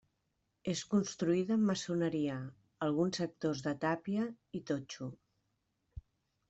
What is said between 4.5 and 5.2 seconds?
i totxo.